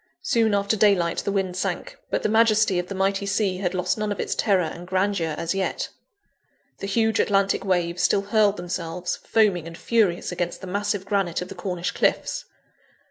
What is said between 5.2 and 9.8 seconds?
as yet. The huge Atlantic waves still hurled themselves, foaming and